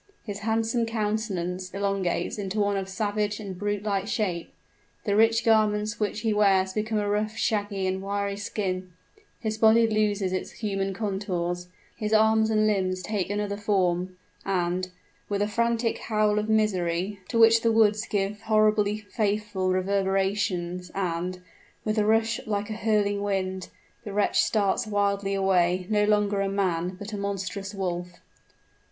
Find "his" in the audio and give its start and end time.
0.25-0.39, 9.39-9.59, 11.97-12.13